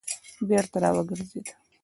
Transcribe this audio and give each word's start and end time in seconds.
بېرته 0.49 0.77
را 0.83 0.89
وګرځېد. 0.95 1.47